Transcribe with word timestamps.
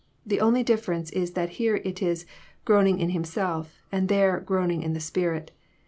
The 0.25 0.39
only 0.39 0.63
difference 0.63 1.11
is 1.11 1.33
that 1.33 1.49
here 1.61 1.75
it 1.83 2.01
is 2.01 2.25
<* 2.45 2.65
groaning 2.65 2.99
in 2.99 3.11
Himself," 3.11 3.83
and 3.91 4.09
there 4.09 4.41
''groaning 4.43 4.81
in 4.81 4.93
the 4.93 4.99
spirit. 4.99 5.51